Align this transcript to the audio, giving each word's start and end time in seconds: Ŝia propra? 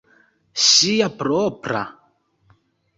Ŝia 0.67 1.11
propra? 1.21 1.85